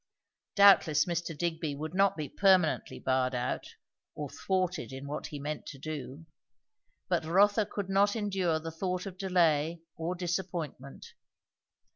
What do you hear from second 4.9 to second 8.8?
in what he meant to do; but Rotha could not endure the